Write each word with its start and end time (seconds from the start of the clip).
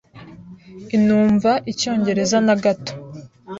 inumva 0.97 1.51
Icyongereza 1.71 2.37
na 2.45 2.55
gato. 2.63 2.93